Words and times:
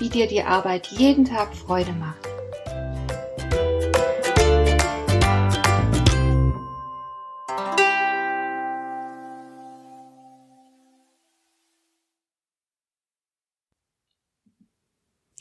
wie 0.00 0.08
dir 0.08 0.26
die 0.26 0.42
Arbeit 0.42 0.88
jeden 0.88 1.26
Tag 1.26 1.54
Freude 1.54 1.92
macht. 1.92 2.26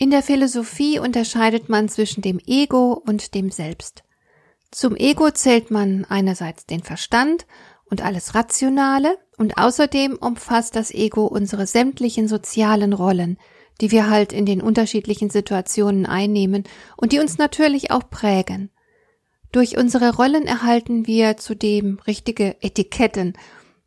In 0.01 0.11
der 0.11 0.23
Philosophie 0.23 0.99
unterscheidet 0.99 1.67
man 1.67 1.89
zwischen 1.89 2.21
dem 2.21 2.39
Ego 2.45 2.93
und 3.05 3.35
dem 3.35 3.51
Selbst. 3.51 4.03
Zum 4.71 4.95
Ego 4.95 5.31
zählt 5.31 5.71
man 5.71 6.05
einerseits 6.05 6.65
den 6.65 6.83
Verstand 6.83 7.45
und 7.85 8.01
alles 8.01 8.33
Rationale 8.33 9.17
und 9.37 9.57
außerdem 9.57 10.15
umfasst 10.15 10.75
das 10.75 10.91
Ego 10.91 11.25
unsere 11.25 11.67
sämtlichen 11.67 12.27
sozialen 12.27 12.93
Rollen, 12.93 13.37
die 13.81 13.91
wir 13.91 14.09
halt 14.09 14.33
in 14.33 14.45
den 14.45 14.61
unterschiedlichen 14.61 15.29
Situationen 15.29 16.05
einnehmen 16.05 16.63
und 16.97 17.11
die 17.11 17.19
uns 17.19 17.37
natürlich 17.37 17.91
auch 17.91 18.09
prägen. 18.09 18.71
Durch 19.51 19.77
unsere 19.77 20.15
Rollen 20.15 20.45
erhalten 20.45 21.07
wir 21.07 21.37
zudem 21.37 21.99
richtige 22.05 22.61
Etiketten, 22.61 23.33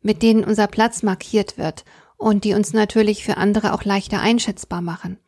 mit 0.01 0.21
denen 0.21 0.43
unser 0.43 0.67
Platz 0.67 1.03
markiert 1.03 1.57
wird 1.57 1.85
und 2.17 2.43
die 2.43 2.53
uns 2.53 2.73
natürlich 2.73 3.23
für 3.23 3.37
andere 3.37 3.73
auch 3.73 3.83
leichter 3.83 4.19
einschätzbar 4.19 4.81
machen. 4.81 5.19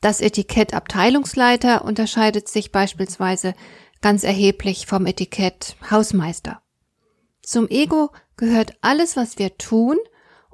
Das 0.00 0.20
Etikett 0.20 0.74
Abteilungsleiter 0.74 1.84
unterscheidet 1.84 2.48
sich 2.48 2.70
beispielsweise 2.70 3.54
ganz 4.00 4.22
erheblich 4.22 4.86
vom 4.86 5.06
Etikett 5.06 5.76
Hausmeister. 5.90 6.62
Zum 7.42 7.68
Ego 7.68 8.10
gehört 8.36 8.74
alles, 8.80 9.16
was 9.16 9.38
wir 9.38 9.58
tun, 9.58 9.96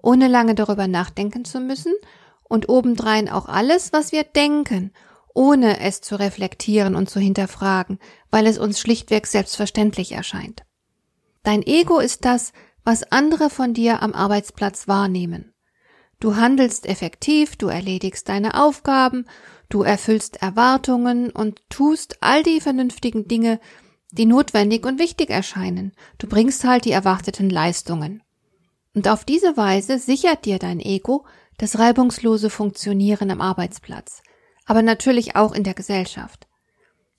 ohne 0.00 0.28
lange 0.28 0.54
darüber 0.54 0.88
nachdenken 0.88 1.44
zu 1.44 1.60
müssen 1.60 1.92
und 2.54 2.68
obendrein 2.68 3.28
auch 3.28 3.46
alles, 3.46 3.92
was 3.92 4.12
wir 4.12 4.22
denken, 4.22 4.92
ohne 5.34 5.80
es 5.80 6.00
zu 6.00 6.14
reflektieren 6.14 6.94
und 6.94 7.10
zu 7.10 7.18
hinterfragen, 7.18 7.98
weil 8.30 8.46
es 8.46 8.58
uns 8.58 8.78
schlichtweg 8.78 9.26
selbstverständlich 9.26 10.12
erscheint. 10.12 10.62
Dein 11.42 11.62
Ego 11.62 11.98
ist 11.98 12.24
das, 12.24 12.52
was 12.84 13.10
andere 13.10 13.50
von 13.50 13.74
dir 13.74 14.02
am 14.02 14.14
Arbeitsplatz 14.14 14.86
wahrnehmen. 14.86 15.52
Du 16.20 16.36
handelst 16.36 16.86
effektiv, 16.86 17.56
du 17.56 17.66
erledigst 17.66 18.28
deine 18.28 18.54
Aufgaben, 18.62 19.26
du 19.68 19.82
erfüllst 19.82 20.40
Erwartungen 20.40 21.30
und 21.30 21.60
tust 21.70 22.18
all 22.22 22.44
die 22.44 22.60
vernünftigen 22.60 23.26
Dinge, 23.26 23.58
die 24.12 24.26
notwendig 24.26 24.86
und 24.86 25.00
wichtig 25.00 25.28
erscheinen. 25.28 25.92
Du 26.18 26.28
bringst 26.28 26.62
halt 26.62 26.84
die 26.84 26.92
erwarteten 26.92 27.50
Leistungen. 27.50 28.22
Und 28.94 29.08
auf 29.08 29.24
diese 29.24 29.56
Weise 29.56 29.98
sichert 29.98 30.44
dir 30.44 30.60
dein 30.60 30.78
Ego 30.78 31.26
das 31.58 31.78
reibungslose 31.78 32.50
Funktionieren 32.50 33.30
am 33.30 33.40
Arbeitsplatz, 33.40 34.22
aber 34.66 34.82
natürlich 34.82 35.36
auch 35.36 35.52
in 35.52 35.64
der 35.64 35.74
Gesellschaft. 35.74 36.48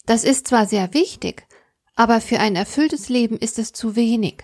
Das 0.05 0.23
ist 0.23 0.47
zwar 0.47 0.65
sehr 0.65 0.93
wichtig, 0.93 1.47
aber 1.95 2.21
für 2.21 2.39
ein 2.39 2.55
erfülltes 2.55 3.09
Leben 3.09 3.37
ist 3.37 3.57
es 3.57 3.71
zu 3.71 3.95
wenig. 3.95 4.43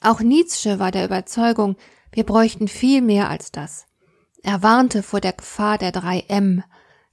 Auch 0.00 0.20
Nietzsche 0.20 0.78
war 0.78 0.90
der 0.90 1.04
Überzeugung, 1.04 1.76
wir 2.12 2.24
bräuchten 2.24 2.68
viel 2.68 3.00
mehr 3.00 3.28
als 3.28 3.52
das. 3.52 3.86
Er 4.42 4.62
warnte 4.62 5.02
vor 5.02 5.20
der 5.20 5.32
Gefahr 5.32 5.78
der 5.78 5.92
drei 5.92 6.20
M, 6.28 6.62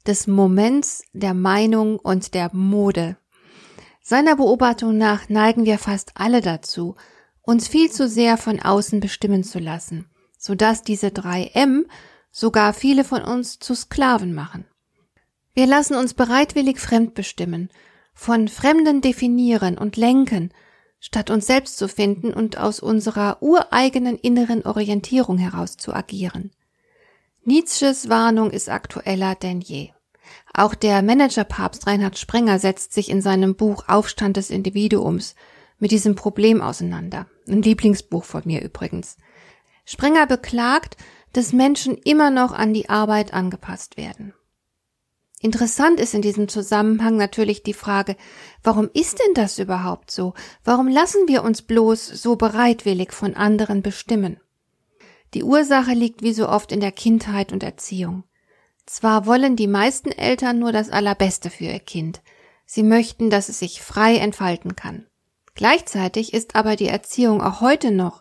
des 0.06 0.28
Moments, 0.28 1.04
der 1.14 1.34
Meinung 1.34 2.00
und 2.00 2.34
der 2.34 2.50
Mode. 2.54 3.18
Seiner 4.02 4.36
Beobachtung 4.36 4.98
nach 4.98 5.30
neigen 5.30 5.66
wir 5.66 5.78
fast 5.78 6.12
alle 6.16 6.42
dazu, 6.42 6.96
uns 7.44 7.68
viel 7.68 7.92
zu 7.92 8.08
sehr 8.08 8.38
von 8.38 8.60
außen 8.60 9.00
bestimmen 9.00 9.44
zu 9.44 9.60
lassen 9.60 10.11
sodass 10.42 10.82
diese 10.82 11.12
drei 11.12 11.52
M 11.54 11.86
sogar 12.32 12.74
viele 12.74 13.04
von 13.04 13.22
uns 13.22 13.60
zu 13.60 13.76
Sklaven 13.76 14.34
machen. 14.34 14.66
Wir 15.54 15.68
lassen 15.68 15.96
uns 15.96 16.16
bereitwillig 16.16 16.80
fremdbestimmen, 16.80 17.70
von 18.16 18.48
Fremden 18.48 19.02
definieren 19.02 19.78
und 19.78 19.98
lenken, 19.98 20.52
statt 21.00 21.30
uns 21.30 21.46
selbst 21.46 21.78
zu 21.78 21.88
finden 21.88 22.34
und 22.34 22.58
aus 22.58 22.80
unserer 22.80 23.38
ureigenen 23.42 24.18
inneren 24.18 24.66
Orientierung 24.66 25.38
heraus 25.38 25.78
zu 25.78 25.94
agieren. 25.94 26.52
Nietzsches 27.44 28.10
Warnung 28.10 28.50
ist 28.50 28.68
aktueller 28.70 29.36
denn 29.36 29.62
je. 29.62 29.92
Auch 30.54 30.74
der 30.74 31.04
Managerpapst 31.04 31.86
Reinhard 31.86 32.18
Sprenger 32.18 32.58
setzt 32.58 32.94
sich 32.94 33.12
in 33.12 33.22
seinem 33.22 33.56
Buch 33.56 33.84
Aufstand 33.88 34.38
des 34.38 34.50
Individuums 34.50 35.36
mit 35.78 35.92
diesem 35.92 36.16
Problem 36.16 36.62
auseinander. 36.62 37.28
Ein 37.48 37.62
Lieblingsbuch 37.62 38.24
von 38.24 38.42
mir 38.46 38.64
übrigens. 38.64 39.18
Sprenger 39.92 40.26
beklagt, 40.26 40.96
dass 41.34 41.52
Menschen 41.52 41.98
immer 41.98 42.30
noch 42.30 42.54
an 42.54 42.74
die 42.74 42.88
Arbeit 42.88 43.34
angepasst 43.34 43.98
werden. 43.98 44.34
Interessant 45.42 46.00
ist 46.00 46.14
in 46.14 46.22
diesem 46.22 46.48
Zusammenhang 46.48 47.18
natürlich 47.18 47.62
die 47.62 47.74
Frage, 47.74 48.16
warum 48.64 48.90
ist 48.94 49.20
denn 49.20 49.34
das 49.34 49.60
überhaupt 49.60 50.10
so? 50.10 50.34
Warum 50.64 50.88
lassen 50.88 51.28
wir 51.28 51.44
uns 51.44 51.62
bloß 51.62 52.08
so 52.08 52.38
bereitwillig 52.38 53.12
von 53.12 53.36
anderen 53.36 53.82
bestimmen? 53.82 54.40
Die 55.34 55.44
Ursache 55.44 55.92
liegt 55.92 56.22
wie 56.22 56.32
so 56.34 56.48
oft 56.48 56.72
in 56.72 56.80
der 56.80 56.94
Kindheit 56.94 57.52
und 57.52 57.62
Erziehung. 57.62 58.24
Zwar 58.86 59.26
wollen 59.26 59.58
die 59.58 59.68
meisten 59.68 60.14
Eltern 60.14 60.58
nur 60.58 60.72
das 60.72 60.90
Allerbeste 60.90 61.50
für 61.50 61.66
ihr 61.66 61.80
Kind, 61.80 62.22
sie 62.66 62.84
möchten, 62.84 63.30
dass 63.30 63.50
es 63.50 63.60
sich 63.60 63.82
frei 63.82 64.16
entfalten 64.16 64.78
kann. 64.78 65.08
Gleichzeitig 65.54 66.34
ist 66.34 66.56
aber 66.56 66.78
die 66.78 66.88
Erziehung 66.88 67.42
auch 67.42 67.60
heute 67.60 67.92
noch 67.92 68.21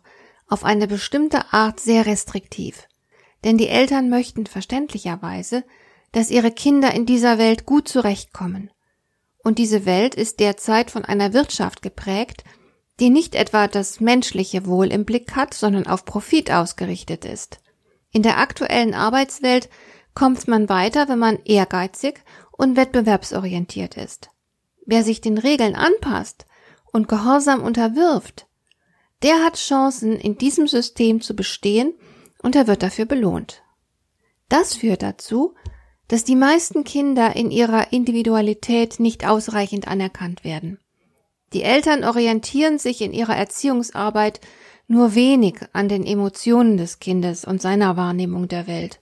auf 0.51 0.65
eine 0.65 0.87
bestimmte 0.87 1.53
Art 1.53 1.81
sehr 1.81 2.07
restriktiv. 2.07 2.89
Denn 3.45 3.57
die 3.57 3.69
Eltern 3.69 4.11
möchten 4.11 4.47
verständlicherweise, 4.47 5.65
dass 6.13 6.31
ihre 6.31 6.51
Kinder 6.51 6.93
in 6.93 7.07
dieser 7.07 7.39
Welt 7.39 7.65
gut 7.65 7.89
zurechtkommen. 7.89 8.71
Und 9.43 9.59
diese 9.59 9.87
Welt 9.87 10.15
ist 10.15 10.41
derzeit 10.41 10.91
von 10.91 11.05
einer 11.05 11.33
Wirtschaft 11.33 11.81
geprägt, 11.81 12.45
die 12.99 13.09
nicht 13.09 13.35
etwa 13.35 13.67
das 13.69 14.01
menschliche 14.01 14.67
Wohl 14.67 14.93
im 14.93 15.07
Blick 15.07 15.35
hat, 15.35 15.55
sondern 15.55 15.87
auf 15.87 16.05
Profit 16.05 16.51
ausgerichtet 16.51 17.25
ist. 17.25 17.61
In 18.11 18.23
der 18.23 18.39
aktuellen 18.39 18.93
Arbeitswelt 18.93 19.71
kommt 20.15 20.49
man 20.49 20.69
weiter, 20.69 21.09
wenn 21.09 21.19
man 21.19 21.39
ehrgeizig 21.45 22.23
und 22.51 22.77
wettbewerbsorientiert 22.77 23.97
ist. 23.97 24.29
Wer 24.85 25.05
sich 25.05 25.21
den 25.21 25.39
Regeln 25.39 25.77
anpasst 25.77 26.47
und 26.93 27.09
gehorsam 27.09 27.63
unterwirft, 27.63 28.47
der 29.23 29.45
hat 29.45 29.57
Chancen, 29.57 30.17
in 30.17 30.39
diesem 30.39 30.67
System 30.67 31.21
zu 31.21 31.35
bestehen 31.35 31.95
und 32.43 32.57
er 32.57 32.67
wird 32.67 32.83
dafür 32.83 33.05
belohnt. 33.05 33.63
Das 34.49 34.75
führt 34.75 35.03
dazu, 35.03 35.55
dass 36.09 36.25
die 36.25 36.37
meisten 36.37 36.83
Kinder 36.83 37.37
in 37.37 37.51
ihrer 37.51 37.93
Individualität 37.93 38.99
nicht 38.99 39.27
ausreichend 39.27 39.87
anerkannt 39.87 40.43
werden. 40.43 40.79
Die 41.53 41.63
Eltern 41.63 42.05
orientieren 42.05 42.79
sich 42.79 43.01
in 43.01 43.13
ihrer 43.13 43.37
Erziehungsarbeit 43.37 44.41
nur 44.89 45.15
wenig 45.15 45.61
an 45.73 45.89
den 45.89 46.05
Emotionen 46.05 46.77
des 46.77 46.99
Kindes 46.99 47.45
und 47.45 47.63
seiner 47.63 47.97
Wahrnehmung 47.97 48.49
der 48.49 48.67
Welt. 48.67 49.01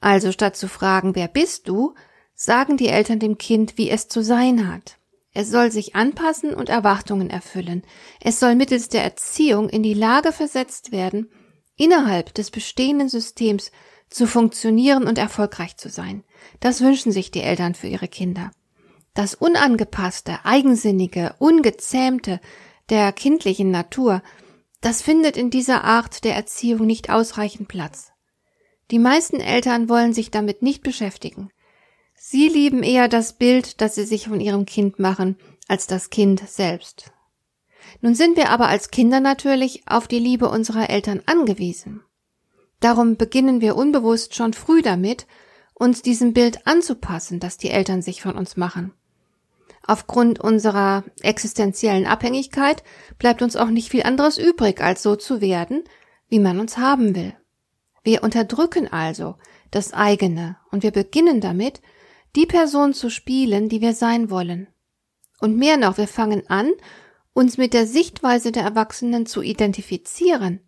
Also 0.00 0.30
statt 0.30 0.56
zu 0.56 0.68
fragen, 0.68 1.16
wer 1.16 1.26
bist 1.26 1.68
du, 1.68 1.94
sagen 2.34 2.76
die 2.76 2.88
Eltern 2.88 3.18
dem 3.18 3.36
Kind, 3.36 3.76
wie 3.76 3.90
es 3.90 4.06
zu 4.06 4.22
sein 4.22 4.72
hat. 4.72 4.99
Es 5.32 5.50
soll 5.50 5.70
sich 5.70 5.94
anpassen 5.94 6.54
und 6.54 6.68
Erwartungen 6.68 7.30
erfüllen. 7.30 7.82
Es 8.20 8.40
soll 8.40 8.56
mittels 8.56 8.88
der 8.88 9.04
Erziehung 9.04 9.68
in 9.68 9.82
die 9.82 9.94
Lage 9.94 10.32
versetzt 10.32 10.92
werden, 10.92 11.30
innerhalb 11.76 12.34
des 12.34 12.50
bestehenden 12.50 13.08
Systems 13.08 13.70
zu 14.08 14.26
funktionieren 14.26 15.06
und 15.06 15.18
erfolgreich 15.18 15.76
zu 15.76 15.88
sein. 15.88 16.24
Das 16.58 16.80
wünschen 16.80 17.12
sich 17.12 17.30
die 17.30 17.42
Eltern 17.42 17.74
für 17.74 17.86
ihre 17.86 18.08
Kinder. 18.08 18.50
Das 19.14 19.34
unangepasste, 19.34 20.44
eigensinnige, 20.44 21.34
ungezähmte 21.38 22.40
der 22.88 23.12
kindlichen 23.12 23.70
Natur, 23.70 24.22
das 24.80 25.02
findet 25.02 25.36
in 25.36 25.50
dieser 25.50 25.84
Art 25.84 26.24
der 26.24 26.34
Erziehung 26.34 26.86
nicht 26.86 27.10
ausreichend 27.10 27.68
Platz. 27.68 28.12
Die 28.90 28.98
meisten 28.98 29.38
Eltern 29.40 29.88
wollen 29.88 30.12
sich 30.12 30.30
damit 30.30 30.62
nicht 30.62 30.82
beschäftigen. 30.82 31.50
Sie 32.22 32.48
lieben 32.48 32.82
eher 32.82 33.08
das 33.08 33.32
Bild, 33.32 33.80
das 33.80 33.94
sie 33.94 34.04
sich 34.04 34.28
von 34.28 34.40
ihrem 34.40 34.66
Kind 34.66 34.98
machen, 34.98 35.38
als 35.68 35.86
das 35.86 36.10
Kind 36.10 36.46
selbst. 36.46 37.12
Nun 38.02 38.14
sind 38.14 38.36
wir 38.36 38.50
aber 38.50 38.68
als 38.68 38.90
Kinder 38.90 39.20
natürlich 39.20 39.84
auf 39.86 40.06
die 40.06 40.18
Liebe 40.18 40.50
unserer 40.50 40.90
Eltern 40.90 41.22
angewiesen. 41.24 42.02
Darum 42.78 43.16
beginnen 43.16 43.62
wir 43.62 43.74
unbewusst 43.74 44.34
schon 44.34 44.52
früh 44.52 44.82
damit, 44.82 45.26
uns 45.72 46.02
diesem 46.02 46.34
Bild 46.34 46.66
anzupassen, 46.66 47.40
das 47.40 47.56
die 47.56 47.70
Eltern 47.70 48.02
sich 48.02 48.20
von 48.20 48.36
uns 48.36 48.58
machen. 48.58 48.92
Aufgrund 49.86 50.40
unserer 50.40 51.04
existenziellen 51.22 52.04
Abhängigkeit 52.04 52.84
bleibt 53.18 53.40
uns 53.40 53.56
auch 53.56 53.70
nicht 53.70 53.88
viel 53.88 54.02
anderes 54.02 54.36
übrig, 54.36 54.82
als 54.82 55.02
so 55.02 55.16
zu 55.16 55.40
werden, 55.40 55.84
wie 56.28 56.38
man 56.38 56.60
uns 56.60 56.76
haben 56.76 57.14
will. 57.14 57.32
Wir 58.04 58.22
unterdrücken 58.22 58.92
also 58.92 59.36
das 59.70 59.94
eigene 59.94 60.58
und 60.70 60.82
wir 60.82 60.90
beginnen 60.90 61.40
damit, 61.40 61.80
die 62.36 62.46
Person 62.46 62.94
zu 62.94 63.10
spielen, 63.10 63.68
die 63.68 63.80
wir 63.80 63.94
sein 63.94 64.30
wollen. 64.30 64.68
Und 65.40 65.56
mehr 65.56 65.76
noch, 65.76 65.98
wir 65.98 66.08
fangen 66.08 66.48
an, 66.48 66.70
uns 67.32 67.58
mit 67.58 67.72
der 67.74 67.86
Sichtweise 67.86 68.52
der 68.52 68.62
Erwachsenen 68.62 69.26
zu 69.26 69.42
identifizieren. 69.42 70.60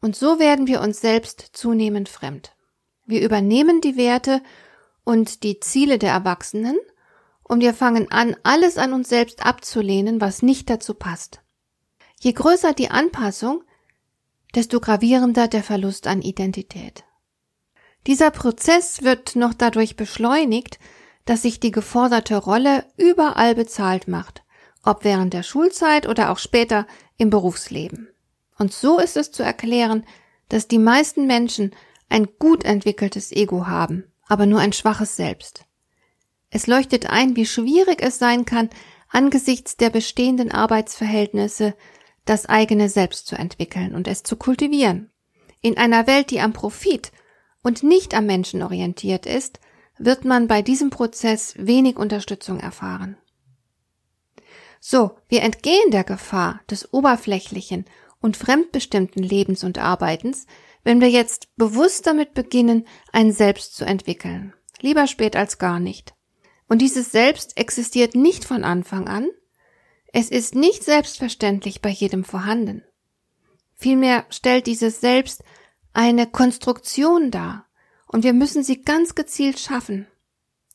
Und 0.00 0.14
so 0.14 0.38
werden 0.38 0.66
wir 0.66 0.80
uns 0.80 1.00
selbst 1.00 1.50
zunehmend 1.52 2.08
fremd. 2.08 2.54
Wir 3.04 3.22
übernehmen 3.22 3.80
die 3.80 3.96
Werte 3.96 4.42
und 5.04 5.42
die 5.42 5.60
Ziele 5.60 5.98
der 5.98 6.12
Erwachsenen 6.12 6.76
und 7.42 7.60
wir 7.60 7.74
fangen 7.74 8.10
an, 8.10 8.36
alles 8.42 8.76
an 8.76 8.92
uns 8.92 9.08
selbst 9.08 9.46
abzulehnen, 9.46 10.20
was 10.20 10.42
nicht 10.42 10.68
dazu 10.68 10.94
passt. 10.94 11.40
Je 12.20 12.32
größer 12.32 12.72
die 12.72 12.90
Anpassung, 12.90 13.62
desto 14.54 14.80
gravierender 14.80 15.48
der 15.48 15.62
Verlust 15.62 16.06
an 16.06 16.22
Identität. 16.22 17.04
Dieser 18.06 18.30
Prozess 18.30 19.02
wird 19.02 19.34
noch 19.34 19.52
dadurch 19.52 19.96
beschleunigt, 19.96 20.78
dass 21.24 21.42
sich 21.42 21.58
die 21.58 21.72
geforderte 21.72 22.36
Rolle 22.36 22.84
überall 22.96 23.56
bezahlt 23.56 24.06
macht, 24.06 24.44
ob 24.84 25.02
während 25.02 25.34
der 25.34 25.42
Schulzeit 25.42 26.08
oder 26.08 26.30
auch 26.30 26.38
später 26.38 26.86
im 27.16 27.30
Berufsleben. 27.30 28.08
Und 28.58 28.72
so 28.72 28.98
ist 29.00 29.16
es 29.16 29.32
zu 29.32 29.42
erklären, 29.42 30.06
dass 30.48 30.68
die 30.68 30.78
meisten 30.78 31.26
Menschen 31.26 31.74
ein 32.08 32.28
gut 32.38 32.64
entwickeltes 32.64 33.32
Ego 33.32 33.66
haben, 33.66 34.04
aber 34.28 34.46
nur 34.46 34.60
ein 34.60 34.72
schwaches 34.72 35.16
Selbst. 35.16 35.64
Es 36.50 36.68
leuchtet 36.68 37.10
ein, 37.10 37.34
wie 37.34 37.44
schwierig 37.44 38.00
es 38.00 38.20
sein 38.20 38.44
kann, 38.44 38.70
angesichts 39.08 39.76
der 39.76 39.90
bestehenden 39.90 40.52
Arbeitsverhältnisse 40.52 41.74
das 42.24 42.46
eigene 42.46 42.88
Selbst 42.88 43.26
zu 43.26 43.36
entwickeln 43.36 43.94
und 43.96 44.06
es 44.06 44.22
zu 44.22 44.36
kultivieren. 44.36 45.10
In 45.60 45.76
einer 45.76 46.06
Welt, 46.06 46.30
die 46.30 46.40
am 46.40 46.52
Profit 46.52 47.10
und 47.66 47.82
nicht 47.82 48.14
am 48.14 48.26
Menschen 48.26 48.62
orientiert 48.62 49.26
ist, 49.26 49.58
wird 49.98 50.24
man 50.24 50.46
bei 50.46 50.62
diesem 50.62 50.88
Prozess 50.88 51.52
wenig 51.58 51.96
Unterstützung 51.96 52.60
erfahren. 52.60 53.16
So, 54.78 55.16
wir 55.26 55.42
entgehen 55.42 55.90
der 55.90 56.04
Gefahr 56.04 56.60
des 56.70 56.92
oberflächlichen 56.92 57.84
und 58.20 58.36
fremdbestimmten 58.36 59.20
Lebens 59.20 59.64
und 59.64 59.78
Arbeitens, 59.78 60.46
wenn 60.84 61.00
wir 61.00 61.10
jetzt 61.10 61.48
bewusst 61.56 62.06
damit 62.06 62.34
beginnen, 62.34 62.86
ein 63.10 63.32
Selbst 63.32 63.74
zu 63.74 63.84
entwickeln. 63.84 64.54
Lieber 64.80 65.08
spät 65.08 65.34
als 65.34 65.58
gar 65.58 65.80
nicht. 65.80 66.14
Und 66.68 66.82
dieses 66.82 67.10
Selbst 67.10 67.58
existiert 67.58 68.14
nicht 68.14 68.44
von 68.44 68.62
Anfang 68.62 69.08
an. 69.08 69.26
Es 70.12 70.30
ist 70.30 70.54
nicht 70.54 70.84
selbstverständlich 70.84 71.82
bei 71.82 71.90
jedem 71.90 72.22
vorhanden. 72.22 72.84
Vielmehr 73.74 74.24
stellt 74.30 74.68
dieses 74.68 75.00
Selbst 75.00 75.42
eine 75.96 76.26
Konstruktion 76.26 77.30
dar, 77.30 77.64
und 78.06 78.22
wir 78.22 78.34
müssen 78.34 78.62
sie 78.62 78.82
ganz 78.82 79.14
gezielt 79.14 79.58
schaffen. 79.58 80.06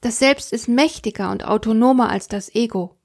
Das 0.02 0.18
Selbst 0.18 0.52
ist 0.52 0.68
mächtiger 0.68 1.30
und 1.30 1.46
autonomer 1.46 2.10
als 2.10 2.28
das 2.28 2.54
Ego. 2.56 2.98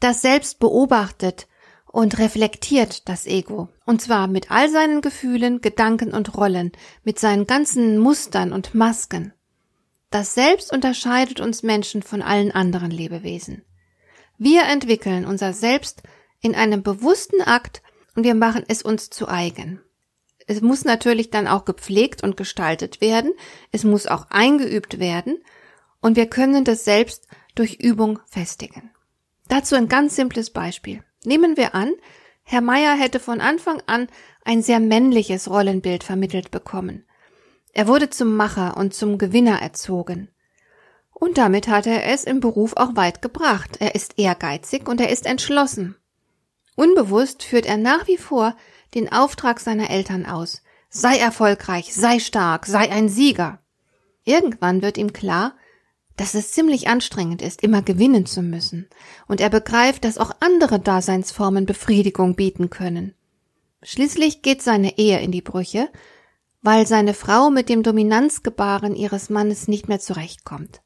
Das 0.00 0.22
Selbst 0.22 0.58
beobachtet 0.58 1.46
und 1.86 2.18
reflektiert 2.18 3.08
das 3.08 3.26
Ego, 3.26 3.68
und 3.86 4.02
zwar 4.02 4.26
mit 4.26 4.50
all 4.50 4.68
seinen 4.68 5.02
Gefühlen, 5.02 5.60
Gedanken 5.60 6.12
und 6.12 6.36
Rollen, 6.36 6.72
mit 7.04 7.20
seinen 7.20 7.46
ganzen 7.46 7.98
Mustern 7.98 8.52
und 8.52 8.74
Masken. 8.74 9.32
Das 10.10 10.34
Selbst 10.34 10.72
unterscheidet 10.72 11.38
uns 11.38 11.62
Menschen 11.62 12.02
von 12.02 12.22
allen 12.22 12.50
anderen 12.50 12.90
Lebewesen. 12.90 13.64
Wir 14.36 14.64
entwickeln 14.64 15.24
unser 15.24 15.52
Selbst 15.52 16.02
in 16.40 16.56
einem 16.56 16.82
bewussten 16.82 17.40
Akt 17.40 17.82
und 18.16 18.24
wir 18.24 18.34
machen 18.34 18.64
es 18.66 18.82
uns 18.82 19.10
zu 19.10 19.28
eigen. 19.28 19.80
Es 20.46 20.60
muss 20.60 20.84
natürlich 20.84 21.30
dann 21.30 21.48
auch 21.48 21.64
gepflegt 21.64 22.22
und 22.22 22.36
gestaltet 22.36 23.00
werden, 23.00 23.32
es 23.72 23.84
muss 23.84 24.06
auch 24.06 24.26
eingeübt 24.30 24.98
werden 25.00 25.38
und 26.00 26.16
wir 26.16 26.26
können 26.26 26.64
das 26.64 26.84
Selbst 26.84 27.26
durch 27.54 27.74
Übung 27.74 28.20
festigen. 28.26 28.90
Dazu 29.48 29.74
ein 29.74 29.88
ganz 29.88 30.14
simples 30.16 30.50
Beispiel. 30.50 31.02
Nehmen 31.24 31.56
wir 31.56 31.74
an, 31.74 31.92
Herr 32.44 32.60
Meier 32.60 32.96
hätte 32.96 33.18
von 33.18 33.40
Anfang 33.40 33.82
an 33.86 34.06
ein 34.44 34.62
sehr 34.62 34.78
männliches 34.78 35.50
Rollenbild 35.50 36.04
vermittelt 36.04 36.52
bekommen. 36.52 37.04
Er 37.72 37.88
wurde 37.88 38.08
zum 38.08 38.36
Macher 38.36 38.76
und 38.76 38.94
zum 38.94 39.18
Gewinner 39.18 39.60
erzogen. 39.60 40.28
Und 41.10 41.38
damit 41.38 41.66
hat 41.66 41.86
er 41.86 42.04
es 42.06 42.24
im 42.24 42.40
Beruf 42.40 42.74
auch 42.76 42.94
weit 42.94 43.20
gebracht. 43.20 43.78
Er 43.80 43.94
ist 43.96 44.18
ehrgeizig 44.18 44.88
und 44.88 45.00
er 45.00 45.10
ist 45.10 45.26
entschlossen. 45.26 45.96
Unbewusst 46.76 47.42
führt 47.42 47.66
er 47.66 47.78
nach 47.78 48.06
wie 48.06 48.18
vor 48.18 48.54
den 48.96 49.12
Auftrag 49.12 49.60
seiner 49.60 49.90
Eltern 49.90 50.26
aus. 50.26 50.62
Sei 50.88 51.18
erfolgreich, 51.18 51.94
sei 51.94 52.18
stark, 52.18 52.66
sei 52.66 52.90
ein 52.90 53.08
Sieger. 53.08 53.58
Irgendwann 54.24 54.82
wird 54.82 54.98
ihm 54.98 55.12
klar, 55.12 55.54
dass 56.16 56.34
es 56.34 56.52
ziemlich 56.52 56.88
anstrengend 56.88 57.42
ist, 57.42 57.62
immer 57.62 57.82
gewinnen 57.82 58.26
zu 58.26 58.42
müssen, 58.42 58.88
und 59.28 59.40
er 59.40 59.50
begreift, 59.50 60.04
dass 60.04 60.18
auch 60.18 60.32
andere 60.40 60.80
Daseinsformen 60.80 61.66
Befriedigung 61.66 62.34
bieten 62.34 62.70
können. 62.70 63.14
Schließlich 63.82 64.42
geht 64.42 64.62
seine 64.62 64.98
Ehe 64.98 65.20
in 65.20 65.30
die 65.30 65.42
Brüche, 65.42 65.88
weil 66.62 66.86
seine 66.86 67.12
Frau 67.14 67.50
mit 67.50 67.68
dem 67.68 67.82
Dominanzgebaren 67.82 68.96
ihres 68.96 69.28
Mannes 69.28 69.68
nicht 69.68 69.88
mehr 69.88 70.00
zurechtkommt. 70.00 70.80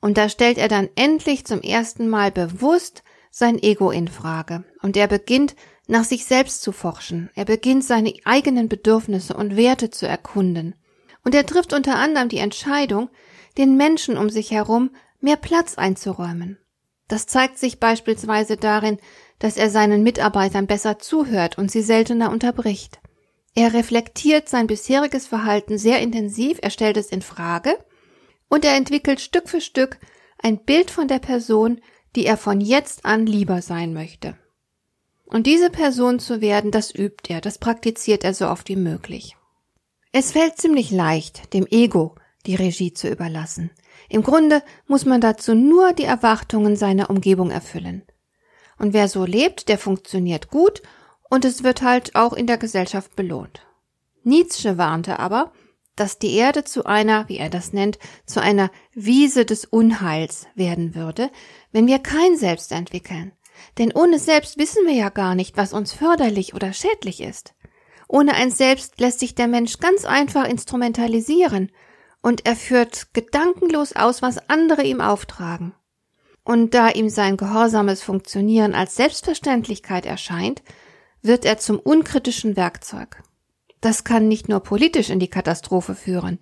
Und 0.00 0.18
da 0.18 0.28
stellt 0.28 0.58
er 0.58 0.68
dann 0.68 0.88
endlich 0.96 1.46
zum 1.46 1.60
ersten 1.62 2.08
Mal 2.08 2.32
bewusst 2.32 3.04
sein 3.30 3.62
Ego 3.62 3.90
in 3.90 4.08
Frage, 4.08 4.64
und 4.82 4.96
er 4.96 5.06
beginnt 5.06 5.54
nach 5.88 6.04
sich 6.04 6.26
selbst 6.26 6.62
zu 6.62 6.70
forschen, 6.70 7.30
er 7.34 7.46
beginnt 7.46 7.82
seine 7.82 8.12
eigenen 8.24 8.68
Bedürfnisse 8.68 9.34
und 9.34 9.56
Werte 9.56 9.90
zu 9.90 10.06
erkunden, 10.06 10.74
und 11.24 11.34
er 11.34 11.46
trifft 11.46 11.72
unter 11.72 11.96
anderem 11.96 12.28
die 12.28 12.38
Entscheidung, 12.38 13.10
den 13.56 13.76
Menschen 13.76 14.16
um 14.16 14.30
sich 14.30 14.50
herum 14.52 14.90
mehr 15.20 15.36
Platz 15.36 15.76
einzuräumen. 15.76 16.58
Das 17.08 17.26
zeigt 17.26 17.58
sich 17.58 17.80
beispielsweise 17.80 18.56
darin, 18.56 18.98
dass 19.38 19.56
er 19.56 19.70
seinen 19.70 20.02
Mitarbeitern 20.02 20.66
besser 20.66 20.98
zuhört 20.98 21.58
und 21.58 21.70
sie 21.70 21.82
seltener 21.82 22.30
unterbricht. 22.30 23.00
Er 23.54 23.72
reflektiert 23.72 24.48
sein 24.48 24.66
bisheriges 24.66 25.26
Verhalten 25.26 25.78
sehr 25.78 26.00
intensiv, 26.00 26.58
er 26.60 26.70
stellt 26.70 26.98
es 26.98 27.08
in 27.08 27.22
Frage 27.22 27.76
und 28.48 28.64
er 28.64 28.76
entwickelt 28.76 29.20
Stück 29.20 29.48
für 29.48 29.60
Stück 29.60 29.98
ein 30.38 30.64
Bild 30.64 30.90
von 30.90 31.08
der 31.08 31.18
Person, 31.18 31.80
die 32.14 32.26
er 32.26 32.36
von 32.36 32.60
jetzt 32.60 33.04
an 33.04 33.26
lieber 33.26 33.62
sein 33.62 33.94
möchte. 33.94 34.36
Und 35.28 35.46
diese 35.46 35.70
Person 35.70 36.18
zu 36.18 36.40
werden, 36.40 36.70
das 36.70 36.94
übt 36.94 37.32
er, 37.32 37.40
das 37.40 37.58
praktiziert 37.58 38.24
er 38.24 38.34
so 38.34 38.48
oft 38.48 38.68
wie 38.68 38.76
möglich. 38.76 39.36
Es 40.10 40.32
fällt 40.32 40.56
ziemlich 40.56 40.90
leicht, 40.90 41.52
dem 41.52 41.66
Ego 41.66 42.14
die 42.46 42.54
Regie 42.54 42.94
zu 42.94 43.08
überlassen. 43.08 43.70
Im 44.08 44.22
Grunde 44.22 44.62
muss 44.86 45.04
man 45.04 45.20
dazu 45.20 45.54
nur 45.54 45.92
die 45.92 46.04
Erwartungen 46.04 46.76
seiner 46.76 47.10
Umgebung 47.10 47.50
erfüllen. 47.50 48.04
Und 48.78 48.94
wer 48.94 49.08
so 49.08 49.26
lebt, 49.26 49.68
der 49.68 49.76
funktioniert 49.76 50.48
gut 50.48 50.82
und 51.28 51.44
es 51.44 51.62
wird 51.62 51.82
halt 51.82 52.14
auch 52.14 52.32
in 52.32 52.46
der 52.46 52.56
Gesellschaft 52.56 53.14
belohnt. 53.16 53.66
Nietzsche 54.22 54.78
warnte 54.78 55.18
aber, 55.18 55.52
dass 55.94 56.18
die 56.18 56.34
Erde 56.34 56.64
zu 56.64 56.86
einer, 56.86 57.28
wie 57.28 57.38
er 57.38 57.50
das 57.50 57.72
nennt, 57.72 57.98
zu 58.24 58.40
einer 58.40 58.70
Wiese 58.94 59.44
des 59.44 59.64
Unheils 59.64 60.46
werden 60.54 60.94
würde, 60.94 61.30
wenn 61.72 61.86
wir 61.86 61.98
kein 61.98 62.36
Selbst 62.36 62.72
entwickeln. 62.72 63.32
Denn 63.78 63.92
ohne 63.94 64.18
Selbst 64.18 64.58
wissen 64.58 64.86
wir 64.86 64.94
ja 64.94 65.08
gar 65.08 65.34
nicht, 65.34 65.56
was 65.56 65.72
uns 65.72 65.92
förderlich 65.92 66.54
oder 66.54 66.72
schädlich 66.72 67.20
ist. 67.20 67.54
Ohne 68.08 68.34
ein 68.34 68.50
Selbst 68.50 69.00
lässt 69.00 69.20
sich 69.20 69.34
der 69.34 69.48
Mensch 69.48 69.78
ganz 69.78 70.04
einfach 70.04 70.48
instrumentalisieren 70.48 71.70
und 72.22 72.46
er 72.46 72.56
führt 72.56 73.12
gedankenlos 73.14 73.94
aus, 73.94 74.22
was 74.22 74.48
andere 74.48 74.82
ihm 74.82 75.00
auftragen. 75.00 75.74
Und 76.42 76.72
da 76.72 76.88
ihm 76.88 77.10
sein 77.10 77.36
gehorsames 77.36 78.02
Funktionieren 78.02 78.74
als 78.74 78.96
Selbstverständlichkeit 78.96 80.06
erscheint, 80.06 80.62
wird 81.20 81.44
er 81.44 81.58
zum 81.58 81.78
unkritischen 81.78 82.56
Werkzeug. 82.56 83.22
Das 83.80 84.04
kann 84.04 84.28
nicht 84.28 84.48
nur 84.48 84.60
politisch 84.60 85.10
in 85.10 85.20
die 85.20 85.28
Katastrophe 85.28 85.94
führen. 85.94 86.38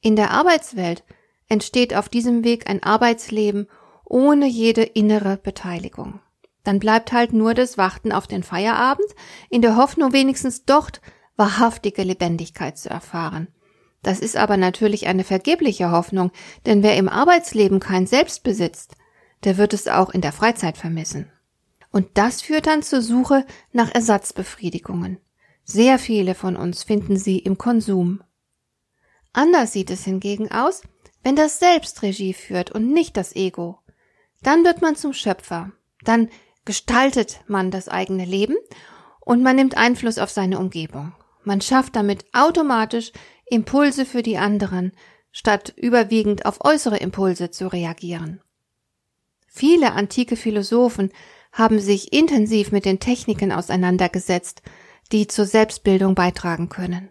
In 0.00 0.14
der 0.14 0.30
Arbeitswelt 0.30 1.04
entsteht 1.48 1.94
auf 1.94 2.08
diesem 2.08 2.44
Weg 2.44 2.68
ein 2.68 2.82
Arbeitsleben 2.82 3.68
ohne 4.04 4.46
jede 4.46 4.82
innere 4.82 5.36
Beteiligung. 5.36 6.20
Dann 6.64 6.78
bleibt 6.78 7.12
halt 7.12 7.32
nur 7.32 7.54
das 7.54 7.78
Warten 7.78 8.12
auf 8.12 8.26
den 8.26 8.42
Feierabend, 8.42 9.08
in 9.48 9.62
der 9.62 9.76
Hoffnung 9.76 10.12
wenigstens 10.12 10.64
dort 10.64 11.00
wahrhaftige 11.36 12.02
Lebendigkeit 12.02 12.76
zu 12.76 12.90
erfahren. 12.90 13.48
Das 14.02 14.20
ist 14.20 14.36
aber 14.36 14.56
natürlich 14.56 15.06
eine 15.06 15.24
vergebliche 15.24 15.90
Hoffnung, 15.90 16.30
denn 16.66 16.82
wer 16.82 16.96
im 16.96 17.08
Arbeitsleben 17.08 17.80
kein 17.80 18.06
Selbst 18.06 18.42
besitzt, 18.42 18.94
der 19.44 19.56
wird 19.56 19.74
es 19.74 19.88
auch 19.88 20.10
in 20.10 20.20
der 20.20 20.32
Freizeit 20.32 20.76
vermissen. 20.76 21.30
Und 21.92 22.06
das 22.14 22.42
führt 22.42 22.66
dann 22.66 22.82
zur 22.82 23.02
Suche 23.02 23.44
nach 23.72 23.92
Ersatzbefriedigungen. 23.92 25.18
Sehr 25.64 25.98
viele 25.98 26.34
von 26.34 26.56
uns 26.56 26.82
finden 26.82 27.16
sie 27.16 27.38
im 27.38 27.58
Konsum. 27.58 28.22
Anders 29.32 29.72
sieht 29.72 29.90
es 29.90 30.04
hingegen 30.04 30.50
aus, 30.50 30.82
wenn 31.22 31.36
das 31.36 31.58
Selbst 31.58 32.02
Regie 32.02 32.32
führt 32.32 32.70
und 32.70 32.92
nicht 32.92 33.16
das 33.16 33.34
Ego. 33.36 33.78
Dann 34.42 34.64
wird 34.64 34.82
man 34.82 34.96
zum 34.96 35.12
Schöpfer. 35.12 35.72
Dann 36.02 36.28
gestaltet 36.70 37.40
man 37.48 37.72
das 37.72 37.88
eigene 37.88 38.24
Leben 38.24 38.54
und 39.18 39.42
man 39.42 39.56
nimmt 39.56 39.76
Einfluss 39.76 40.18
auf 40.18 40.30
seine 40.30 40.60
Umgebung. 40.60 41.12
Man 41.42 41.60
schafft 41.60 41.96
damit 41.96 42.24
automatisch 42.32 43.10
Impulse 43.46 44.06
für 44.06 44.22
die 44.22 44.38
anderen, 44.38 44.92
statt 45.32 45.74
überwiegend 45.76 46.46
auf 46.46 46.64
äußere 46.64 46.98
Impulse 46.98 47.50
zu 47.50 47.66
reagieren. 47.66 48.40
Viele 49.48 49.94
antike 49.94 50.36
Philosophen 50.36 51.10
haben 51.50 51.80
sich 51.80 52.12
intensiv 52.12 52.70
mit 52.70 52.84
den 52.84 53.00
Techniken 53.00 53.50
auseinandergesetzt, 53.50 54.62
die 55.10 55.26
zur 55.26 55.46
Selbstbildung 55.46 56.14
beitragen 56.14 56.68
können. 56.68 57.08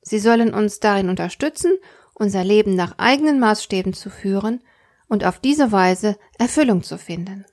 Sie 0.00 0.20
sollen 0.20 0.54
uns 0.54 0.80
darin 0.80 1.10
unterstützen, 1.10 1.72
unser 2.14 2.44
Leben 2.44 2.74
nach 2.74 2.94
eigenen 2.96 3.40
Maßstäben 3.40 3.92
zu 3.92 4.08
führen 4.08 4.62
und 5.06 5.26
auf 5.26 5.38
diese 5.38 5.70
Weise 5.70 6.16
Erfüllung 6.38 6.82
zu 6.82 6.96
finden. 6.96 7.44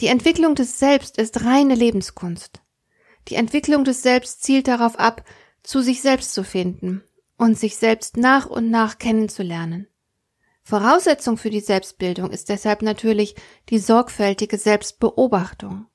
Die 0.00 0.06
Entwicklung 0.06 0.54
des 0.54 0.78
Selbst 0.78 1.18
ist 1.18 1.44
reine 1.44 1.74
Lebenskunst. 1.74 2.62
Die 3.26 3.34
Entwicklung 3.34 3.82
des 3.82 4.02
Selbst 4.02 4.44
zielt 4.44 4.68
darauf 4.68 4.96
ab, 4.98 5.24
zu 5.64 5.82
sich 5.82 6.00
selbst 6.02 6.32
zu 6.34 6.44
finden 6.44 7.02
und 7.36 7.58
sich 7.58 7.76
selbst 7.76 8.16
nach 8.16 8.46
und 8.46 8.70
nach 8.70 8.98
kennenzulernen. 8.98 9.88
Voraussetzung 10.62 11.36
für 11.36 11.50
die 11.50 11.60
Selbstbildung 11.60 12.30
ist 12.30 12.48
deshalb 12.48 12.82
natürlich 12.82 13.34
die 13.70 13.78
sorgfältige 13.78 14.56
Selbstbeobachtung. 14.56 15.86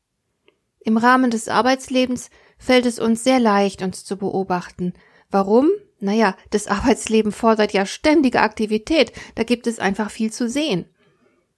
Im 0.79 0.97
Rahmen 0.97 1.31
des 1.31 1.47
Arbeitslebens 1.47 2.29
fällt 2.57 2.85
es 2.85 2.99
uns 2.99 3.23
sehr 3.23 3.39
leicht, 3.39 3.81
uns 3.81 4.03
zu 4.03 4.17
beobachten. 4.17 4.93
Warum? 5.29 5.69
Naja, 5.99 6.35
das 6.49 6.67
Arbeitsleben 6.67 7.31
fordert 7.31 7.71
ja 7.71 7.85
ständige 7.85 8.41
Aktivität, 8.41 9.13
da 9.35 9.43
gibt 9.43 9.65
es 9.65 9.79
einfach 9.79 10.11
viel 10.11 10.33
zu 10.33 10.49
sehen. 10.49 10.92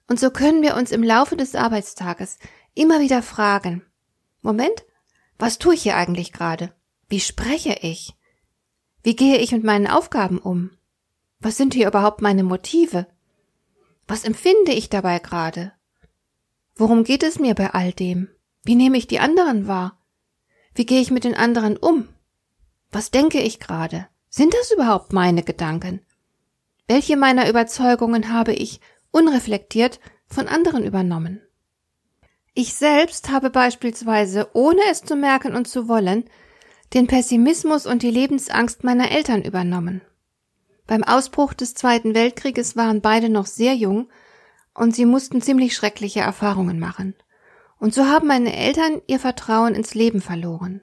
Und 0.07 0.19
so 0.19 0.29
können 0.29 0.61
wir 0.61 0.75
uns 0.75 0.91
im 0.91 1.03
Laufe 1.03 1.35
des 1.35 1.55
Arbeitstages 1.55 2.37
immer 2.73 2.99
wieder 2.99 3.23
fragen, 3.23 3.83
Moment, 4.41 4.85
was 5.39 5.57
tue 5.57 5.73
ich 5.73 5.83
hier 5.83 5.95
eigentlich 5.95 6.31
gerade? 6.31 6.73
Wie 7.09 7.19
spreche 7.19 7.77
ich? 7.81 8.13
Wie 9.03 9.15
gehe 9.15 9.37
ich 9.37 9.51
mit 9.51 9.63
meinen 9.63 9.87
Aufgaben 9.87 10.37
um? 10.37 10.71
Was 11.39 11.57
sind 11.57 11.73
hier 11.73 11.87
überhaupt 11.87 12.21
meine 12.21 12.43
Motive? 12.43 13.07
Was 14.07 14.23
empfinde 14.23 14.71
ich 14.71 14.89
dabei 14.89 15.19
gerade? 15.19 15.73
Worum 16.75 17.03
geht 17.03 17.23
es 17.23 17.39
mir 17.39 17.55
bei 17.55 17.71
all 17.73 17.93
dem? 17.93 18.29
Wie 18.63 18.75
nehme 18.75 18.97
ich 18.97 19.07
die 19.07 19.19
anderen 19.19 19.67
wahr? 19.67 19.99
Wie 20.73 20.85
gehe 20.85 21.01
ich 21.01 21.11
mit 21.11 21.23
den 21.23 21.35
anderen 21.35 21.77
um? 21.77 22.09
Was 22.91 23.11
denke 23.11 23.41
ich 23.41 23.59
gerade? 23.59 24.07
Sind 24.29 24.53
das 24.53 24.71
überhaupt 24.71 25.13
meine 25.13 25.43
Gedanken? 25.43 26.01
Welche 26.87 27.17
meiner 27.17 27.49
Überzeugungen 27.49 28.31
habe 28.31 28.53
ich 28.53 28.79
unreflektiert 29.15 30.01
von 30.27 30.47
anderen 30.47 30.83
übernommen? 30.83 31.41
Ich 32.53 32.73
selbst 32.73 33.31
habe 33.31 33.49
beispielsweise, 33.49 34.49
ohne 34.53 34.81
es 34.91 35.01
zu 35.01 35.15
merken 35.15 35.55
und 35.55 35.67
zu 35.67 35.87
wollen, 35.87 36.25
den 36.93 37.07
Pessimismus 37.07 37.85
und 37.85 38.03
die 38.03 38.11
Lebensangst 38.11 38.83
meiner 38.83 39.11
Eltern 39.11 39.41
übernommen. 39.41 40.01
Beim 40.85 41.03
Ausbruch 41.03 41.53
des 41.53 41.73
Zweiten 41.73 42.13
Weltkrieges 42.13 42.75
waren 42.75 43.01
beide 43.01 43.29
noch 43.29 43.45
sehr 43.45 43.73
jung 43.73 44.09
und 44.73 44.93
sie 44.93 45.05
mussten 45.05 45.41
ziemlich 45.41 45.75
schreckliche 45.75 46.19
Erfahrungen 46.19 46.79
machen. 46.79 47.15
Und 47.79 47.93
so 47.93 48.05
haben 48.05 48.27
meine 48.27 48.55
Eltern 48.55 49.01
ihr 49.07 49.19
Vertrauen 49.19 49.75
ins 49.75 49.95
Leben 49.95 50.21
verloren. 50.21 50.81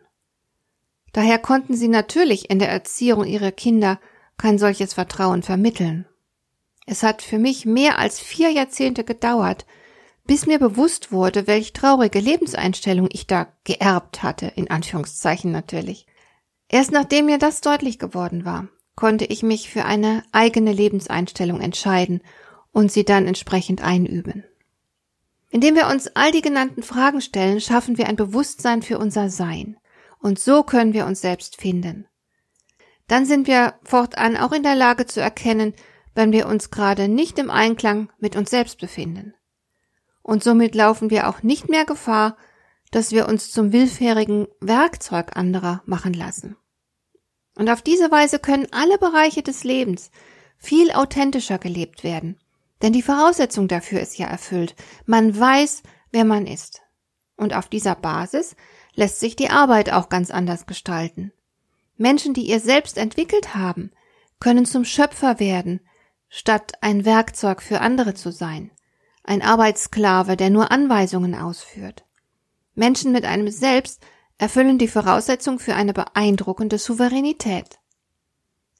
Daher 1.12 1.38
konnten 1.38 1.74
sie 1.74 1.88
natürlich 1.88 2.50
in 2.50 2.58
der 2.58 2.70
Erziehung 2.70 3.24
ihrer 3.24 3.52
Kinder 3.52 4.00
kein 4.38 4.58
solches 4.58 4.94
Vertrauen 4.94 5.42
vermitteln. 5.42 6.06
Es 6.86 7.02
hat 7.02 7.22
für 7.22 7.38
mich 7.38 7.64
mehr 7.64 7.98
als 7.98 8.20
vier 8.20 8.50
Jahrzehnte 8.50 9.04
gedauert, 9.04 9.66
bis 10.24 10.46
mir 10.46 10.58
bewusst 10.58 11.12
wurde, 11.12 11.46
welch 11.46 11.72
traurige 11.72 12.20
Lebenseinstellung 12.20 13.08
ich 13.10 13.26
da 13.26 13.52
geerbt 13.64 14.22
hatte, 14.22 14.46
in 14.54 14.70
Anführungszeichen 14.70 15.50
natürlich. 15.50 16.06
Erst 16.68 16.92
nachdem 16.92 17.26
mir 17.26 17.38
das 17.38 17.60
deutlich 17.60 17.98
geworden 17.98 18.44
war, 18.44 18.68
konnte 18.94 19.24
ich 19.24 19.42
mich 19.42 19.70
für 19.70 19.84
eine 19.84 20.22
eigene 20.32 20.72
Lebenseinstellung 20.72 21.60
entscheiden 21.60 22.22
und 22.72 22.90
sie 22.90 23.04
dann 23.04 23.26
entsprechend 23.26 23.82
einüben. 23.82 24.44
Indem 25.50 25.74
wir 25.74 25.88
uns 25.88 26.08
all 26.16 26.32
die 26.32 26.40
genannten 26.40 26.82
Fragen 26.82 27.20
stellen, 27.20 27.60
schaffen 27.60 27.98
wir 27.98 28.08
ein 28.08 28.16
Bewusstsein 28.16 28.80
für 28.80 28.98
unser 28.98 29.28
Sein. 29.28 29.76
Und 30.18 30.38
so 30.38 30.62
können 30.62 30.94
wir 30.94 31.04
uns 31.04 31.20
selbst 31.20 31.60
finden. 31.60 32.06
Dann 33.06 33.26
sind 33.26 33.46
wir 33.46 33.74
fortan 33.82 34.38
auch 34.38 34.52
in 34.52 34.62
der 34.62 34.76
Lage 34.76 35.04
zu 35.04 35.20
erkennen, 35.20 35.74
wenn 36.14 36.32
wir 36.32 36.46
uns 36.46 36.70
gerade 36.70 37.08
nicht 37.08 37.38
im 37.38 37.50
Einklang 37.50 38.10
mit 38.18 38.36
uns 38.36 38.50
selbst 38.50 38.78
befinden. 38.78 39.34
Und 40.22 40.44
somit 40.44 40.74
laufen 40.74 41.10
wir 41.10 41.28
auch 41.28 41.42
nicht 41.42 41.68
mehr 41.68 41.84
Gefahr, 41.84 42.36
dass 42.90 43.10
wir 43.10 43.28
uns 43.28 43.50
zum 43.50 43.72
willfährigen 43.72 44.46
Werkzeug 44.60 45.36
anderer 45.36 45.82
machen 45.86 46.12
lassen. 46.12 46.56
Und 47.56 47.68
auf 47.68 47.82
diese 47.82 48.10
Weise 48.10 48.38
können 48.38 48.68
alle 48.70 48.98
Bereiche 48.98 49.42
des 49.42 49.64
Lebens 49.64 50.10
viel 50.58 50.92
authentischer 50.92 51.58
gelebt 51.58 52.04
werden. 52.04 52.38
Denn 52.82 52.92
die 52.92 53.02
Voraussetzung 53.02 53.68
dafür 53.68 54.00
ist 54.00 54.18
ja 54.18 54.26
erfüllt. 54.26 54.74
Man 55.06 55.38
weiß, 55.38 55.82
wer 56.10 56.24
man 56.24 56.46
ist. 56.46 56.82
Und 57.36 57.54
auf 57.54 57.68
dieser 57.68 57.94
Basis 57.94 58.56
lässt 58.94 59.20
sich 59.20 59.36
die 59.36 59.50
Arbeit 59.50 59.92
auch 59.92 60.08
ganz 60.08 60.30
anders 60.30 60.66
gestalten. 60.66 61.32
Menschen, 61.96 62.34
die 62.34 62.46
ihr 62.46 62.60
selbst 62.60 62.98
entwickelt 62.98 63.54
haben, 63.54 63.90
können 64.40 64.66
zum 64.66 64.84
Schöpfer 64.84 65.40
werden, 65.40 65.80
statt 66.34 66.72
ein 66.80 67.04
Werkzeug 67.04 67.60
für 67.60 67.82
andere 67.82 68.14
zu 68.14 68.32
sein, 68.32 68.70
ein 69.22 69.42
Arbeitssklave, 69.42 70.38
der 70.38 70.48
nur 70.48 70.72
Anweisungen 70.72 71.34
ausführt. 71.34 72.06
Menschen 72.74 73.12
mit 73.12 73.26
einem 73.26 73.50
Selbst 73.50 74.02
erfüllen 74.38 74.78
die 74.78 74.88
Voraussetzung 74.88 75.58
für 75.58 75.74
eine 75.74 75.92
beeindruckende 75.92 76.78
Souveränität. 76.78 77.78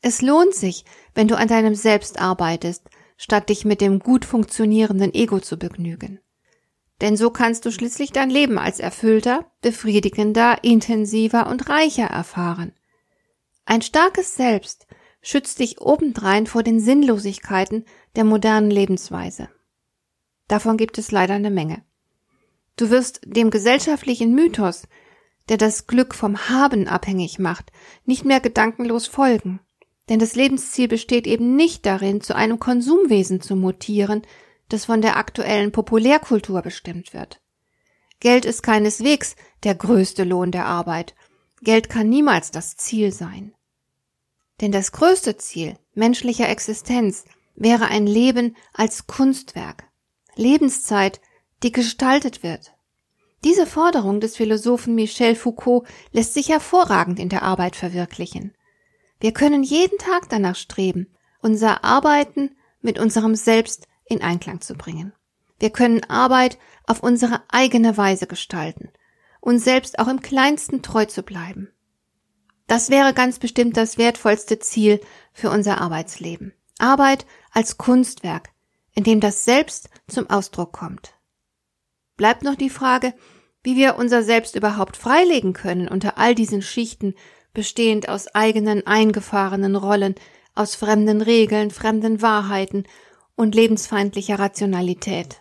Es 0.01 0.23
lohnt 0.23 0.55
sich, 0.55 0.87
wenn 1.15 1.29
du 1.29 1.37
an 1.37 1.47
deinem 1.47 1.75
Selbst 1.75 2.19
arbeitest, 2.19 2.89
statt 3.19 3.51
dich 3.51 3.67
mit 3.67 3.83
dem 3.83 3.99
gut 3.99 4.25
funktionierenden 4.25 5.13
Ego 5.13 5.39
zu 5.39 5.59
begnügen. 5.59 6.21
Denn 7.03 7.19
so 7.19 7.29
kannst 7.29 7.67
du 7.67 7.71
schließlich 7.71 8.13
dein 8.13 8.31
Leben 8.31 8.59
als 8.59 8.81
erfüllter, 8.81 9.45
befriedigender, 9.61 10.65
intensiver 10.65 11.49
und 11.49 11.69
reicher 11.69 12.07
erfahren. 12.07 12.73
Ein 13.67 13.83
starkes 13.83 14.37
Selbst 14.37 14.87
schützt 15.23 15.61
dich 15.61 15.81
obendrein 15.81 16.47
vor 16.47 16.63
den 16.63 16.81
Sinnlosigkeiten 16.81 17.85
der 18.17 18.25
modernen 18.25 18.71
Lebensweise. 18.71 19.49
Davon 20.49 20.77
gibt 20.77 20.99
es 20.99 21.13
leider 21.13 21.35
eine 21.35 21.51
Menge. 21.51 21.83
Du 22.77 22.91
wirst 22.91 23.21
dem 23.25 23.51
gesellschaftlichen 23.51 24.35
Mythos, 24.35 24.89
der 25.49 25.57
das 25.57 25.87
Glück 25.87 26.15
vom 26.15 26.49
Haben 26.49 26.89
abhängig 26.89 27.39
macht, 27.39 27.73
nicht 28.05 28.25
mehr 28.25 28.41
gedankenlos 28.41 29.07
folgen. 29.07 29.61
Denn 30.09 30.19
das 30.19 30.35
Lebensziel 30.35 30.89
besteht 30.89 31.27
eben 31.27 31.57
nicht 31.57 31.87
darin, 31.87 32.21
zu 32.21 32.35
einem 32.35 32.59
Konsumwesen 32.59 33.41
zu 33.41 33.57
mutieren, 33.57 34.23
das 34.69 34.87
von 34.87 35.01
der 35.01 35.17
aktuellen 35.17 35.71
Populärkultur 35.71 36.63
bestimmt 36.63 37.15
wird. 37.15 37.41
Geld 38.21 38.45
ist 38.45 38.63
keineswegs 38.63 39.37
der 39.65 39.75
größte 39.75 40.25
Lohn 40.25 40.51
der 40.51 40.67
Arbeit. 40.67 41.15
Geld 41.61 41.89
kann 41.89 42.09
niemals 42.09 42.51
das 42.51 42.77
Ziel 42.77 43.13
sein. 43.13 43.55
Denn 44.61 44.73
das 44.73 44.93
größte 44.93 45.37
Ziel 45.37 45.77
menschlicher 45.95 46.49
Existenz 46.49 47.25
wäre 47.55 47.87
ein 47.87 48.07
Leben 48.07 48.57
als 48.73 49.07
Kunstwerk, 49.07 49.85
Lebenszeit, 50.37 51.21
die 51.63 51.73
gestaltet 51.73 52.43
wird, 52.43 52.73
diese 53.45 53.67
Forderung 53.67 54.21
des 54.21 54.37
Philosophen 54.37 54.95
Michel 54.95 55.35
Foucault 55.35 55.87
lässt 56.13 56.35
sich 56.35 56.49
hervorragend 56.49 57.19
in 57.19 57.29
der 57.29 57.43
Arbeit 57.43 57.75
verwirklichen. 57.75 58.55
Wir 59.19 59.33
können 59.33 59.65
jeden 59.65 59.99
Tag 59.99 60.29
danach 60.29 60.55
streben, 60.55 61.09
unser 61.41 61.83
Arbeiten 61.83 62.55
mit 62.83 63.01
unserem 63.01 63.35
Selbst 63.35 63.89
in 64.05 64.23
Einklang 64.23 64.61
zu 64.61 64.75
bringen. 64.75 65.13
Wir 65.59 65.71
können 65.71 66.05
Arbeit 66.05 66.57
auf 66.87 67.03
unsere 67.03 67.43
eigene 67.49 67.97
Weise 67.97 68.29
gestalten, 68.29 68.91
uns 69.41 69.65
selbst 69.65 69.99
auch 69.99 70.09
im 70.09 70.21
kleinsten 70.21 70.83
treu 70.83 71.07
zu 71.07 71.25
bleiben. 71.25 71.72
Das 72.67 72.91
wäre 72.91 73.13
ganz 73.13 73.39
bestimmt 73.39 73.77
das 73.77 73.99
wertvollste 73.99 74.59
Ziel 74.59 75.01
für 75.33 75.51
unser 75.51 75.81
Arbeitsleben. 75.81 76.53
Arbeit 76.79 77.27
als 77.53 77.79
Kunstwerk, 77.79 78.51
in 78.95 79.05
dem 79.05 79.21
das 79.21 79.45
Selbst 79.45 79.89
zum 80.09 80.29
Ausdruck 80.31 80.73
kommt. 80.73 81.15
Bleibt 82.17 82.43
noch 82.43 82.57
die 82.57 82.71
Frage, 82.71 83.15
wie 83.63 83.77
wir 83.77 83.97
unser 83.97 84.23
Selbst 84.23 84.57
überhaupt 84.57 84.97
freilegen 84.97 85.53
können 85.53 85.89
unter 85.89 86.19
all 86.19 86.35
diesen 86.35 86.63
Schichten, 86.63 87.15
bestehend 87.55 88.09
aus 88.09 88.29
eigenen 88.35 88.87
eingefahrenen 88.87 89.77
Rollen, 89.77 90.15
aus 90.55 90.75
fremden 90.75 91.21
Regeln, 91.21 91.71
fremden 91.71 92.23
Wahrheiten 92.23 92.85
und 93.37 93.55
lebensfeindlicher 93.55 94.39
Rationalität. 94.39 95.41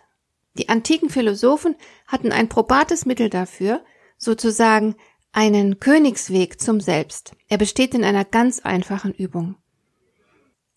Die 0.54 0.68
antiken 0.68 1.10
Philosophen 1.10 1.76
hatten 2.06 2.32
ein 2.32 2.48
probates 2.48 3.06
Mittel 3.06 3.30
dafür, 3.30 3.82
sozusagen 4.18 4.94
einen 5.32 5.80
Königsweg 5.80 6.60
zum 6.60 6.80
Selbst. 6.80 7.34
Er 7.48 7.58
besteht 7.58 7.94
in 7.94 8.04
einer 8.04 8.24
ganz 8.24 8.60
einfachen 8.60 9.12
Übung. 9.14 9.56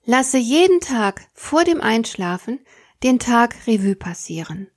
Lasse 0.06 0.38
jeden 0.38 0.80
Tag 0.80 1.28
vor 1.34 1.64
dem 1.64 1.82
Einschlafen 1.82 2.60
den 3.04 3.20
Tag 3.20 3.68
Revue 3.68 3.96
passieren. 3.96 4.70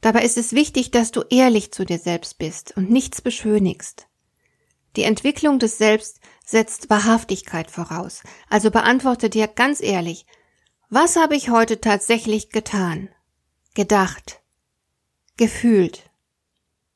Dabei 0.00 0.22
ist 0.22 0.38
es 0.38 0.52
wichtig, 0.52 0.90
dass 0.90 1.10
du 1.12 1.22
ehrlich 1.30 1.72
zu 1.72 1.84
dir 1.84 1.98
selbst 1.98 2.38
bist 2.38 2.76
und 2.76 2.90
nichts 2.90 3.20
beschönigst. 3.20 4.08
Die 4.96 5.02
Entwicklung 5.02 5.58
des 5.58 5.78
Selbst 5.78 6.20
setzt 6.44 6.90
Wahrhaftigkeit 6.90 7.70
voraus, 7.70 8.22
also 8.48 8.70
beantworte 8.70 9.30
dir 9.30 9.46
ganz 9.46 9.80
ehrlich, 9.80 10.24
was 10.88 11.16
habe 11.16 11.36
ich 11.36 11.50
heute 11.50 11.80
tatsächlich 11.80 12.50
getan, 12.50 13.10
gedacht, 13.74 14.40
gefühlt? 15.36 16.07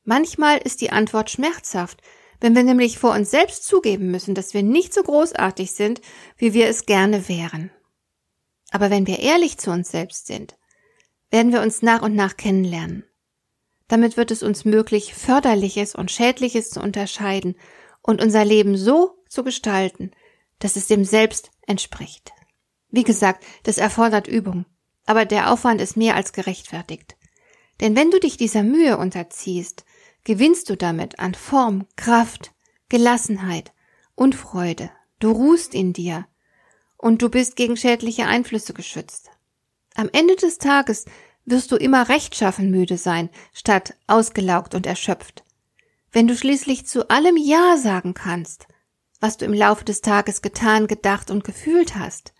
Manchmal 0.03 0.57
ist 0.57 0.81
die 0.81 0.91
Antwort 0.91 1.29
schmerzhaft, 1.29 2.01
wenn 2.39 2.55
wir 2.55 2.63
nämlich 2.63 2.99
vor 2.99 3.13
uns 3.13 3.31
selbst 3.31 3.65
zugeben 3.65 4.11
müssen, 4.11 4.35
dass 4.35 4.53
wir 4.53 4.63
nicht 4.63 4.93
so 4.93 5.01
großartig 5.01 5.71
sind, 5.71 6.01
wie 6.37 6.53
wir 6.53 6.67
es 6.67 6.85
gerne 6.85 7.29
wären. 7.29 7.71
Aber 8.71 8.89
wenn 8.89 9.07
wir 9.07 9.19
ehrlich 9.19 9.57
zu 9.57 9.71
uns 9.71 9.89
selbst 9.89 10.27
sind, 10.27 10.57
werden 11.29 11.53
wir 11.53 11.61
uns 11.61 11.81
nach 11.81 12.01
und 12.01 12.15
nach 12.15 12.35
kennenlernen. 12.35 13.05
Damit 13.87 14.17
wird 14.17 14.31
es 14.31 14.43
uns 14.43 14.65
möglich, 14.65 15.13
Förderliches 15.13 15.95
und 15.95 16.11
Schädliches 16.11 16.69
zu 16.69 16.81
unterscheiden 16.81 17.55
und 18.01 18.21
unser 18.21 18.43
Leben 18.43 18.75
so 18.75 19.23
zu 19.29 19.43
gestalten, 19.43 20.11
dass 20.59 20.75
es 20.75 20.87
dem 20.87 21.05
Selbst 21.05 21.51
entspricht. 21.65 22.31
Wie 22.89 23.03
gesagt, 23.03 23.43
das 23.63 23.77
erfordert 23.77 24.27
Übung, 24.27 24.65
aber 25.05 25.25
der 25.25 25.51
Aufwand 25.51 25.81
ist 25.81 25.95
mehr 25.95 26.15
als 26.15 26.33
gerechtfertigt. 26.33 27.15
Denn 27.81 27.95
wenn 27.95 28.11
du 28.11 28.19
dich 28.19 28.37
dieser 28.37 28.63
Mühe 28.63 28.97
unterziehst, 28.97 29.85
gewinnst 30.23 30.69
du 30.69 30.77
damit 30.77 31.19
an 31.19 31.33
Form, 31.33 31.85
Kraft, 31.95 32.53
Gelassenheit 32.89 33.73
und 34.15 34.35
Freude. 34.35 34.89
Du 35.19 35.31
ruhst 35.31 35.73
in 35.73 35.93
dir 35.93 36.25
und 36.97 37.21
du 37.21 37.29
bist 37.29 37.55
gegen 37.55 37.77
schädliche 37.77 38.25
Einflüsse 38.25 38.73
geschützt. 38.73 39.29
Am 39.95 40.09
Ende 40.11 40.35
des 40.35 40.57
Tages 40.57 41.05
wirst 41.45 41.71
du 41.71 41.75
immer 41.75 42.09
rechtschaffen 42.09 42.71
müde 42.71 42.97
sein, 42.97 43.29
statt 43.53 43.95
ausgelaugt 44.07 44.75
und 44.75 44.85
erschöpft. 44.85 45.43
Wenn 46.11 46.27
du 46.27 46.37
schließlich 46.37 46.85
zu 46.85 47.09
allem 47.09 47.37
Ja 47.37 47.77
sagen 47.77 48.13
kannst, 48.13 48.67
was 49.19 49.37
du 49.37 49.45
im 49.45 49.53
Laufe 49.53 49.85
des 49.85 50.01
Tages 50.01 50.41
getan, 50.41 50.87
gedacht 50.87 51.31
und 51.31 51.43
gefühlt 51.43 51.95
hast, 51.95 52.33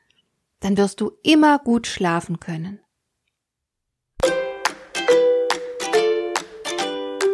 dann 0.59 0.77
wirst 0.77 1.01
du 1.01 1.11
immer 1.23 1.59
gut 1.59 1.87
schlafen 1.87 2.39
können. 2.39 2.82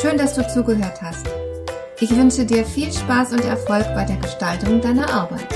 Schön, 0.00 0.18
dass 0.18 0.34
du 0.34 0.46
zugehört 0.46 1.00
hast. 1.00 1.26
Ich 2.00 2.14
wünsche 2.14 2.44
dir 2.44 2.66
viel 2.66 2.92
Spaß 2.92 3.32
und 3.32 3.44
Erfolg 3.44 3.86
bei 3.94 4.04
der 4.04 4.16
Gestaltung 4.16 4.80
deiner 4.82 5.08
Arbeit. 5.10 5.55